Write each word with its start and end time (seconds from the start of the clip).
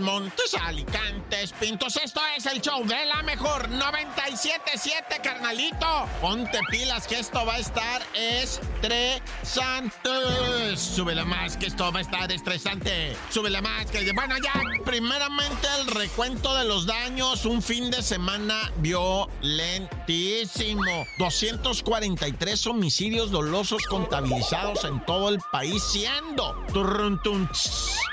Montes, 0.00 0.52
Montes, 0.52 0.54
Alicantes, 0.54 1.52
Pintos. 1.60 1.96
Esto 1.96 2.20
es 2.36 2.46
el 2.46 2.60
show 2.60 2.84
de 2.86 3.06
la 3.06 3.22
mejor 3.22 3.68
977, 3.68 5.20
carnalito. 5.22 6.06
Ponte 6.20 6.58
pilas 6.70 7.06
que 7.06 7.18
esto 7.18 7.44
va 7.44 7.54
a 7.54 7.58
estar 7.58 8.02
estresante. 8.14 9.22
Súbele 10.76 11.24
más 11.24 11.56
que 11.56 11.66
esto 11.66 11.92
va 11.92 11.98
a 11.98 12.02
estar 12.02 12.30
estresante. 12.32 13.16
Súbele 13.30 13.60
más 13.60 13.90
que. 13.90 14.12
Bueno, 14.12 14.36
ya, 14.42 14.52
primeramente 14.84 15.68
el 15.80 15.88
recuento 15.88 16.54
de 16.54 16.64
los 16.64 16.86
daños. 16.86 17.44
Un 17.44 17.60
fin 17.60 17.90
de 17.90 18.02
semana 18.02 18.70
violentísimo. 18.76 19.30
243 21.18 22.66
homicidios 22.66 23.30
dolosos 23.30 23.84
contabilizados 23.86 24.84
en 24.84 25.04
todo 25.04 25.28
el 25.28 25.40
país, 25.50 25.82
siendo. 25.82 26.56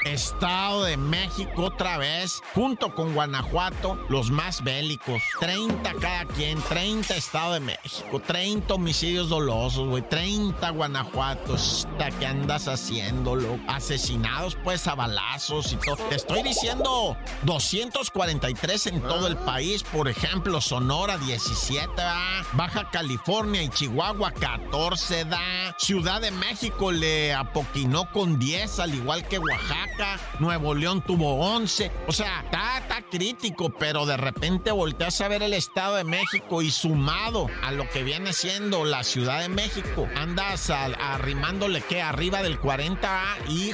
Estado 0.05 0.83
de 0.83 0.97
México 0.97 1.68
otra 1.79 1.97
vez, 1.97 2.41
junto 2.53 2.93
con 2.93 3.13
Guanajuato, 3.13 3.97
los 4.09 4.31
más 4.31 4.65
bélicos. 4.65 5.21
30 5.39 5.93
cada 6.01 6.25
quien, 6.25 6.61
30 6.63 7.15
Estado 7.15 7.53
de 7.53 7.61
México, 7.61 8.19
30 8.19 8.73
homicidios 8.73 9.29
dolosos, 9.29 9.87
güey, 9.87 10.03
30 10.09 10.71
Guanajuatos. 10.71 11.87
¿Qué 12.19 12.25
andas 12.25 12.67
haciéndolo? 12.67 13.57
Asesinados 13.69 14.57
pues 14.61 14.87
a 14.87 14.95
balazos 14.95 15.71
y 15.71 15.77
todo. 15.77 15.95
Te 16.09 16.15
estoy 16.15 16.43
diciendo 16.43 17.15
243 17.43 18.87
en 18.87 19.01
todo 19.01 19.27
el 19.27 19.37
país, 19.37 19.83
por 19.83 20.09
ejemplo, 20.09 20.59
Sonora 20.59 21.17
17, 21.17 21.93
¿va? 21.95 22.43
Baja 22.53 22.89
California 22.91 23.63
y 23.63 23.69
Chihuahua 23.69 24.33
14 24.33 25.23
da. 25.23 25.75
Ciudad 25.77 26.19
de 26.19 26.31
México 26.31 26.91
le 26.91 27.33
apoquinó 27.33 28.11
con 28.11 28.37
10, 28.37 28.79
al 28.79 28.95
igual 28.95 29.25
que 29.29 29.39
Oaxaca. 29.39 30.19
Nuevo 30.39 30.75
León 30.75 31.01
tuvo 31.01 31.35
11. 31.35 31.68
O 32.07 32.11
sea, 32.11 32.41
está, 32.45 32.79
está 32.79 33.01
crítico, 33.09 33.69
pero 33.69 34.05
de 34.05 34.17
repente 34.17 34.71
volteas 34.71 35.19
a 35.21 35.27
ver 35.27 35.43
el 35.43 35.53
Estado 35.53 35.95
de 35.95 36.03
México 36.03 36.61
y 36.61 36.71
sumado 36.71 37.47
a 37.63 37.71
lo 37.71 37.89
que 37.89 38.03
viene 38.03 38.33
siendo 38.33 38.85
la 38.85 39.03
Ciudad 39.03 39.39
de 39.41 39.49
México, 39.49 40.07
andas 40.15 40.69
a- 40.69 40.85
arrimándole 41.13 41.81
que 41.81 42.01
arriba 42.01 42.41
del 42.41 42.59
40 42.59 43.23
y 43.49 43.71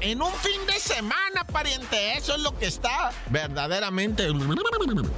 en 0.00 0.22
un 0.22 0.32
fin 0.34 0.60
de 0.66 0.78
semana, 0.80 1.44
pariente, 1.52 2.16
eso 2.16 2.34
es 2.36 2.42
lo 2.42 2.56
que 2.58 2.66
está 2.66 3.10
verdaderamente. 3.30 4.28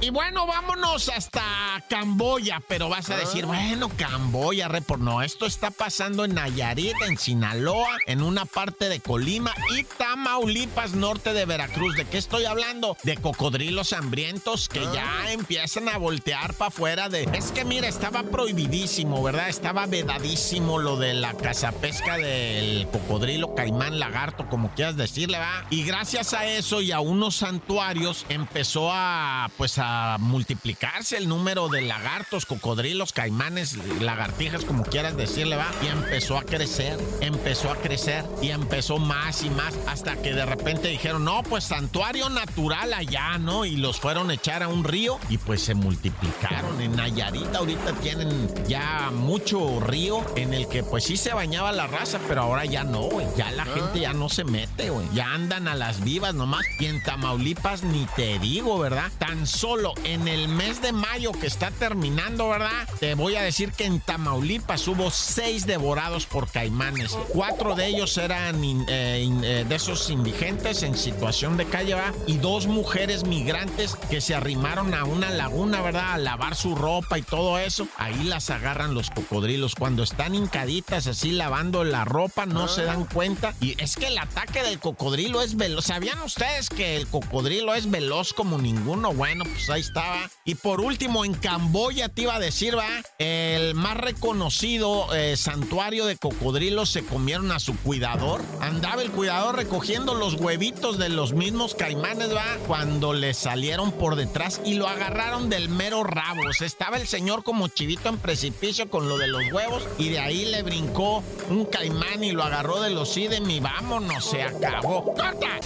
Y 0.01 0.09
bueno, 0.09 0.45
vámonos 0.47 1.09
hasta 1.09 1.41
Camboya, 1.89 2.61
pero 2.67 2.89
vas 2.89 3.09
a 3.09 3.17
decir, 3.17 3.45
bueno, 3.45 3.89
Camboya, 3.97 4.67
repor, 4.67 4.99
no, 4.99 5.21
esto 5.21 5.45
está 5.45 5.71
pasando 5.71 6.25
en 6.25 6.35
Nayarit, 6.35 6.95
en 7.07 7.17
Sinaloa, 7.17 7.97
en 8.05 8.21
una 8.21 8.45
parte 8.45 8.89
de 8.89 8.99
Colima 8.99 9.53
y 9.77 9.83
Tamaulipas, 9.83 10.93
norte 10.93 11.28
de 11.33 11.45
Veracruz. 11.45 11.95
¿De 11.95 12.05
qué 12.05 12.17
estoy 12.17 12.45
hablando? 12.45 12.97
De 13.03 13.17
cocodrilos 13.17 13.93
hambrientos 13.93 14.69
que 14.69 14.81
ya 14.93 15.31
empiezan 15.31 15.89
a 15.89 15.97
voltear 15.97 16.53
para 16.53 16.69
afuera 16.69 17.09
de... 17.09 17.23
Es 17.33 17.51
que 17.51 17.65
mira, 17.65 17.87
estaba 17.87 18.23
prohibidísimo, 18.23 19.21
¿verdad? 19.23 19.49
Estaba 19.49 19.85
vedadísimo 19.85 20.79
lo 20.79 20.97
de 20.97 21.13
la 21.13 21.33
cazapesca 21.33 22.17
del 22.17 22.87
cocodrilo, 22.91 23.55
caimán, 23.55 23.99
lagarto, 23.99 24.47
como 24.49 24.73
quieras 24.75 24.97
decirle, 24.97 25.39
¿va? 25.39 25.65
Y 25.69 25.83
gracias 25.83 26.33
a 26.33 26.45
eso 26.45 26.81
y 26.81 26.91
a 26.91 26.99
unos 26.99 27.37
santuarios 27.37 28.25
empezó 28.29 28.91
a, 28.91 29.49
pues, 29.57 29.77
a 29.77 30.17
multiplicarse 30.19 31.17
el 31.17 31.27
número 31.27 31.69
de 31.69 31.81
lagartos, 31.81 32.45
cocodrilos, 32.45 33.13
caimanes, 33.13 33.77
lagartijas, 34.01 34.65
como 34.65 34.83
quieras 34.83 35.17
decirle, 35.17 35.55
¿va? 35.55 35.67
Y 35.81 35.87
empezó 35.87 36.37
a 36.37 36.43
crecer, 36.43 36.97
empezó 37.21 37.71
a 37.71 37.75
crecer 37.77 38.25
y 38.41 38.49
empezó 38.49 38.97
más 38.97 39.43
y 39.43 39.49
más 39.49 39.73
hasta 39.87 40.15
que 40.21 40.33
de 40.33 40.45
repente 40.45 40.87
dijeron, 40.87 41.08
no, 41.17 41.41
pues 41.43 41.63
santuario 41.63 42.29
natural 42.29 42.93
allá, 42.93 43.37
¿no? 43.39 43.65
Y 43.65 43.77
los 43.77 43.99
fueron 43.99 44.29
a 44.29 44.33
echar 44.35 44.61
a 44.61 44.67
un 44.67 44.83
río 44.83 45.17
y 45.29 45.37
pues 45.37 45.63
se 45.63 45.73
multiplicaron. 45.73 46.79
En 46.81 46.95
Nayarit 46.95 47.55
ahorita 47.55 47.93
tienen 47.93 48.49
ya 48.67 49.09
mucho 49.11 49.79
río 49.79 50.23
en 50.35 50.53
el 50.53 50.67
que 50.67 50.83
pues 50.83 51.05
sí 51.05 51.17
se 51.17 51.33
bañaba 51.33 51.71
la 51.71 51.87
raza, 51.87 52.19
pero 52.27 52.41
ahora 52.41 52.65
ya 52.65 52.83
no, 52.83 53.03
güey. 53.03 53.25
Ya 53.37 53.49
la 53.51 53.65
gente 53.65 54.01
ya 54.01 54.13
no 54.13 54.29
se 54.29 54.43
mete, 54.43 54.89
güey. 54.89 55.07
Ya 55.13 55.33
andan 55.33 55.67
a 55.67 55.75
las 55.75 56.03
vivas 56.03 56.33
nomás. 56.35 56.65
Y 56.79 56.85
en 56.85 57.01
Tamaulipas 57.03 57.83
ni 57.83 58.05
te 58.15 58.37
digo, 58.39 58.77
¿verdad? 58.77 59.11
Tan 59.17 59.47
solo 59.47 59.93
en 60.03 60.27
el 60.27 60.47
mes 60.49 60.81
de 60.81 60.91
mayo 60.91 61.31
que 61.31 61.47
está 61.47 61.71
terminando, 61.71 62.49
¿verdad? 62.49 62.87
Te 62.99 63.15
voy 63.15 63.35
a 63.35 63.41
decir 63.41 63.71
que 63.71 63.85
en 63.85 64.01
Tamaulipas 64.01 64.87
hubo 64.87 65.09
seis 65.11 65.65
devorados 65.65 66.25
por 66.25 66.49
caimanes. 66.49 67.17
Cuatro 67.29 67.75
de 67.75 67.87
ellos 67.87 68.17
eran 68.17 68.63
eh, 68.63 69.29
eh, 69.43 69.65
de 69.67 69.75
esos 69.75 70.09
indigentes 70.09 70.83
en 70.83 70.95
situación 70.99 71.57
de 71.57 71.65
calle, 71.65 71.95
¿verdad? 71.95 72.13
Y 72.27 72.37
dos 72.37 72.67
mujeres 72.67 73.25
migrantes 73.25 73.95
que 74.09 74.21
se 74.21 74.35
arrimaron 74.35 74.93
a 74.93 75.05
una 75.05 75.29
laguna, 75.29 75.81
¿verdad? 75.81 76.13
A 76.13 76.17
lavar 76.17 76.55
su 76.55 76.75
ropa 76.75 77.17
y 77.17 77.23
todo 77.23 77.57
eso. 77.57 77.87
Ahí 77.97 78.23
las 78.23 78.49
agarran 78.49 78.93
los 78.93 79.09
cocodrilos. 79.09 79.75
Cuando 79.75 80.03
están 80.03 80.35
hincaditas 80.35 81.07
así 81.07 81.31
lavando 81.31 81.83
la 81.83 82.05
ropa, 82.05 82.45
no 82.45 82.67
se 82.67 82.83
dan 82.83 83.05
cuenta. 83.05 83.55
Y 83.61 83.81
es 83.81 83.95
que 83.95 84.07
el 84.07 84.17
ataque 84.17 84.61
del 84.61 84.79
cocodrilo 84.79 85.41
es 85.41 85.55
veloz. 85.55 85.85
¿Sabían 85.85 86.21
ustedes 86.21 86.69
que 86.69 86.97
el 86.97 87.07
cocodrilo 87.07 87.73
es 87.73 87.89
veloz 87.89 88.33
como 88.33 88.57
ninguno? 88.57 89.13
Bueno, 89.13 89.45
pues 89.45 89.69
ahí 89.69 89.81
estaba. 89.81 90.29
Y 90.43 90.55
por 90.55 90.81
último, 90.81 91.23
en 91.25 91.33
Camboya 91.33 92.09
te 92.09 92.23
iba 92.23 92.35
a 92.35 92.39
decir, 92.39 92.77
va, 92.77 92.89
el 93.17 93.73
más 93.73 93.97
reconocido 93.97 95.13
eh, 95.15 95.37
santuario 95.37 96.05
de 96.05 96.17
cocodrilos 96.17 96.89
se 96.89 97.03
comieron 97.03 97.51
a 97.51 97.59
su 97.59 97.75
cuidador. 97.77 98.41
Andaba 98.59 99.01
el 99.01 99.11
cuidador 99.11 99.55
recogiendo 99.55 100.13
los 100.13 100.33
huevitos 100.35 100.88
de 100.97 101.09
los 101.09 101.33
mismos 101.33 101.75
caimanes, 101.75 102.33
va, 102.33 102.57
cuando 102.67 103.13
le 103.13 103.33
salieron 103.33 103.91
por 103.91 104.15
detrás 104.15 104.61
y 104.65 104.73
lo 104.73 104.87
agarraron 104.87 105.49
del 105.49 105.69
mero 105.69 106.03
rabo. 106.03 106.41
O 106.49 106.53
sea, 106.53 106.67
estaba 106.67 106.97
el 106.97 107.07
señor 107.07 107.43
como 107.43 107.67
chivito 107.67 108.09
en 108.09 108.17
precipicio 108.17 108.89
con 108.89 109.07
lo 109.07 109.17
de 109.17 109.27
los 109.27 109.51
huevos 109.51 109.87
y 109.97 110.09
de 110.09 110.19
ahí 110.19 110.45
le 110.45 110.63
brincó 110.63 111.23
un 111.49 111.65
caimán 111.65 112.23
y 112.23 112.31
lo 112.31 112.43
agarró 112.43 112.81
de 112.81 112.89
los 112.89 113.15
idem 113.17 113.49
y 113.49 113.59
vámonos, 113.59 114.25
se 114.25 114.43
acabó. 114.43 115.13
¡Corta! 115.13 115.59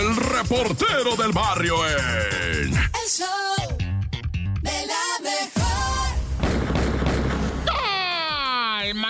El 0.00 0.16
reportero 0.16 1.16
del 1.16 1.32
barrio 1.32 1.76
en... 1.86 2.74
El 2.74 3.08
show 3.08 3.65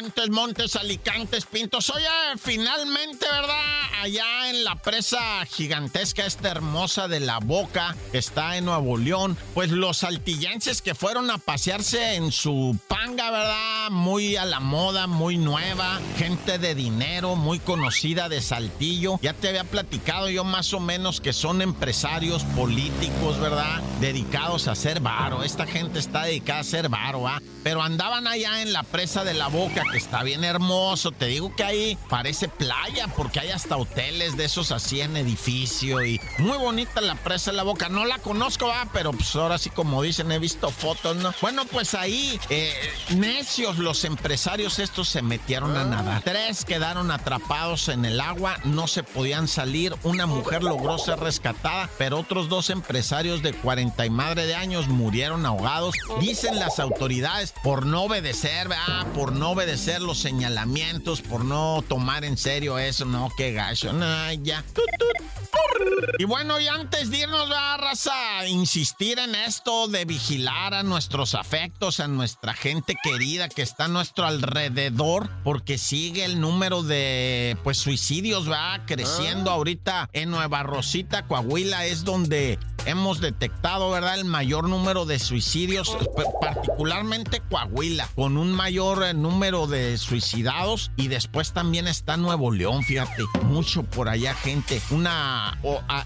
Montes, 0.07 0.31
Montes, 0.31 0.77
Alicantes, 0.77 1.47
Pintos. 1.47 1.91
Oye, 1.91 2.07
finalmente, 2.41 3.27
¿verdad? 3.29 3.81
Allá 4.01 4.51
en 4.51 4.63
la 4.63 4.77
presa 4.77 5.45
gigantesca, 5.47 6.25
esta 6.25 6.49
hermosa 6.49 7.09
de 7.09 7.19
la 7.19 7.41
Boca, 7.41 7.97
que 8.13 8.19
está 8.19 8.57
en 8.57 8.67
Nuevo 8.67 8.99
León, 8.99 9.37
pues 9.53 9.73
los 9.73 9.99
saltillenses 9.99 10.81
que 10.81 10.95
fueron 10.95 11.29
a 11.33 11.39
pasearse 11.39 12.15
en 12.15 12.31
su 12.31 12.79
panga, 12.87 13.33
¿verdad? 13.33 13.91
Muy 13.91 14.37
a 14.37 14.45
la 14.45 14.61
moda, 14.61 15.09
muy 15.09 15.39
nueva, 15.39 15.99
gente 16.19 16.59
de 16.61 16.77
dinero, 16.77 17.35
muy 17.35 17.59
conocida 17.59 18.29
de 18.29 18.41
Saltillo. 18.43 19.19
Ya 19.23 19.33
te 19.33 19.49
había 19.49 19.65
platicado 19.65 20.31
yo 20.31 20.45
más 20.45 20.73
o 20.73 20.79
menos 20.79 21.21
que 21.21 21.33
son 21.33 21.63
empresarios 21.63 22.45
políticos, 22.55 23.41
¿verdad? 23.41 23.83
Dedicados 24.01 24.69
a 24.69 24.73
hacer 24.73 25.01
varo. 25.01 25.43
Esta 25.43 25.67
gente 25.67 25.99
está 25.99 26.27
dedicada 26.27 26.59
a 26.59 26.63
hacer 26.63 26.89
varo, 26.89 27.27
¿ah? 27.27 27.43
Pero 27.65 27.83
andaban 27.83 28.29
allá 28.29 28.63
en 28.63 28.73
la 28.73 28.85
presa 28.85 29.25
de 29.25 29.35
la 29.35 29.49
Boca, 29.49 29.83
está 29.99 30.23
bien 30.23 30.45
hermoso. 30.45 31.13
Te 31.13 31.27
digo 31.27 31.55
que 31.55 31.65
ahí 31.65 31.99
parece 32.09 32.49
playa, 32.49 33.09
porque 33.17 33.41
hay 33.41 33.51
hasta 33.51 33.77
hoteles 33.77 34.37
de 34.37 34.45
esos 34.45 34.73
así 34.73 35.01
en 35.01 35.17
edificio. 35.17 36.05
Y 36.05 36.21
muy 36.39 36.59
bonita 36.59 37.01
la 37.01 37.15
presa 37.15 37.51
de 37.51 37.57
la 37.57 37.63
Boca. 37.63 37.89
No 37.89 38.05
la 38.05 38.19
conozco, 38.19 38.71
¿ah? 38.71 38.89
Pero 38.93 39.13
pues 39.13 39.35
ahora 39.37 39.59
sí, 39.59 39.71
como 39.71 40.03
dicen, 40.03 40.31
he 40.33 40.39
visto 40.39 40.71
fotos, 40.71 41.17
¿no? 41.17 41.35
Bueno, 41.41 41.65
pues 41.65 41.95
ahí, 41.95 42.39
eh, 42.51 42.73
necios 43.17 43.79
los 43.79 44.05
empresarios 44.05 44.79
estos 44.79 45.09
se 45.09 45.23
metieron 45.23 45.77
a 45.77 45.85
nadar. 45.85 46.23
Tres 46.23 46.65
quedaron 46.65 47.11
atrapados 47.11 47.89
en 47.89 48.05
el 48.05 48.21
agua, 48.21 48.59
no 48.65 48.87
se 48.87 49.03
podían 49.03 49.49
salir. 49.49 49.95
Una 50.03 50.27
mujer 50.27 50.63
logró 50.63 50.99
ser 50.99 51.19
rescatada, 51.21 51.89
pero 51.99 52.19
otros 52.19 52.49
dos 52.49 52.71
empresarios 52.71 53.43
de 53.43 53.53
40 53.53 54.05
y 54.05 54.11
madre 54.11 54.47
de 54.47 54.55
años 54.55 54.89
murieron 54.89 55.47
ahogados. 55.47 55.95
Dicen 56.21 56.59
las 56.59 56.79
autoridades 56.79 57.53
por 57.63 57.87
no 57.87 58.03
obedecer, 58.03 58.69
¿verdad? 58.69 59.07
Por 59.15 59.33
no 59.33 59.51
obedecer 59.51 59.86
ser 59.87 60.03
los 60.03 60.19
señalamientos 60.19 61.23
por 61.23 61.45
no 61.45 61.85
tomar 61.89 62.25
en 62.25 62.37
serio 62.37 62.77
eso. 62.77 63.05
No, 63.05 63.31
qué 63.37 63.53
gacho. 63.53 63.93
No, 63.93 64.33
ya. 64.33 64.65
Y 66.19 66.25
bueno, 66.25 66.59
y 66.59 66.67
antes 66.67 67.09
de 67.09 67.19
irnos 67.19 67.49
a 67.53 67.77
raza, 67.77 68.49
insistir 68.49 69.21
en 69.21 69.37
esto 69.37 69.87
de 69.87 70.05
vigilar 70.05 70.75
a 70.75 70.83
nuestros 70.83 71.37
afectos, 71.37 72.01
a 72.01 72.09
nuestra 72.09 72.53
gente 72.53 72.97
querida 73.01 73.49
que 73.49 73.63
está 73.63 73.85
a 73.85 73.89
nuestro 73.89 74.27
alrededor, 74.27 75.31
porque 75.45 75.79
sigue 75.79 76.25
el 76.25 76.41
número 76.41 76.83
de 76.83 77.57
pues 77.63 77.79
suicidios 77.79 78.51
va 78.51 78.85
creciendo 78.87 79.53
ahorita 79.53 80.11
en 80.13 80.31
Nueva 80.31 80.65
Rosita, 80.65 81.29
Coahuila 81.29 81.87
es 81.87 82.03
donde 82.03 82.59
hemos 82.87 83.21
detectado, 83.21 83.91
¿verdad? 83.91 84.19
El 84.19 84.25
mayor 84.25 84.69
número 84.69 85.05
de 85.05 85.19
suicidios, 85.19 85.97
particularmente 86.41 87.43
Coahuila, 87.51 88.09
con 88.15 88.37
un 88.37 88.53
mayor 88.53 89.05
eh, 89.05 89.15
número 89.15 89.67
de 89.67 89.99
suicidados 89.99 90.91
y 90.97 91.09
después 91.09 91.53
también 91.53 91.89
está 91.89 92.17
Nuevo 92.17 92.51
León, 92.51 92.83
fíjate, 92.83 93.25
mucho 93.45 93.83
por 93.83 94.09
allá 94.09 94.35
gente, 94.35 94.81
una 94.91 95.59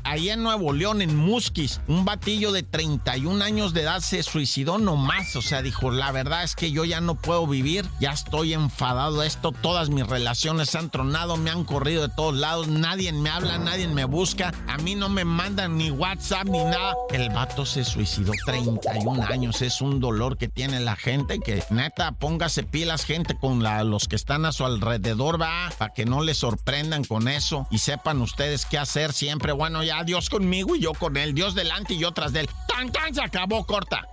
ahí 0.04 0.30
en 0.30 0.42
Nuevo 0.42 0.72
León, 0.72 1.02
en 1.02 1.16
Musquis, 1.16 1.80
un 1.86 2.04
batillo 2.04 2.52
de 2.52 2.62
31 2.62 3.44
años 3.44 3.74
de 3.74 3.82
edad 3.82 4.00
se 4.00 4.22
suicidó 4.22 4.78
nomás. 4.78 5.36
O 5.36 5.42
sea, 5.42 5.62
dijo, 5.62 5.90
la 5.90 6.12
verdad 6.12 6.42
es 6.42 6.54
que 6.54 6.72
yo 6.72 6.84
ya 6.84 7.00
no 7.00 7.14
puedo 7.14 7.46
vivir, 7.46 7.86
ya 8.00 8.12
estoy 8.12 8.54
enfadado 8.54 9.20
de 9.20 9.26
esto, 9.26 9.52
todas 9.52 9.90
mis 9.90 10.06
relaciones 10.06 10.74
han 10.74 10.90
tronado, 10.90 11.36
me 11.36 11.50
han 11.50 11.64
corrido 11.64 12.02
de 12.02 12.14
todos 12.14 12.34
lados, 12.34 12.68
nadie 12.68 13.12
me 13.12 13.30
habla, 13.30 13.58
nadie 13.58 13.88
me 13.88 14.04
busca, 14.04 14.52
a 14.66 14.78
mí 14.78 14.94
no 14.94 15.08
me 15.08 15.24
mandan 15.24 15.76
ni 15.76 15.90
WhatsApp 15.90 16.46
ni 16.46 16.69
El 17.12 17.31
vato 17.31 17.67
se 17.67 17.84
suicidó 17.84 18.32
31 18.46 19.25
años, 19.25 19.62
es 19.62 19.81
un 19.81 20.00
dolor 20.00 20.38
que 20.38 20.49
tiene 20.49 20.81
la 20.81 20.96
gente, 20.96 21.40
que 21.40 21.62
neta, 21.70 22.12
póngase 22.12 22.62
pilas 22.62 23.05
gente 23.05 23.37
con 23.37 23.62
los 23.90 24.06
que 24.08 24.17
están 24.17 24.44
a 24.44 24.52
su 24.52 24.64
alrededor, 24.64 25.40
va, 25.40 25.70
para 25.76 25.93
que 25.93 26.05
no 26.05 26.22
les 26.22 26.38
sorprendan 26.38 27.05
con 27.05 27.28
eso 27.28 27.67
y 27.70 27.78
sepan 27.78 28.20
ustedes 28.20 28.64
qué 28.64 28.78
hacer 28.78 29.12
siempre 29.12 29.52
bueno, 29.52 29.82
ya 29.82 30.05
Dios 30.05 30.31
conmigo 30.31 30.76
y 30.76 30.81
yo 30.81 30.93
con 30.94 31.17
él. 31.17 31.34
Dios 31.34 31.55
delante 31.55 31.94
y 31.94 31.99
yo 31.99 32.12
tras 32.12 32.32
de 32.32 32.40
él. 32.40 32.50
¡Tan, 32.69 32.90
tan! 32.90 33.14
Se 33.14 33.23
acabó 33.23 33.64
corta. 33.64 34.06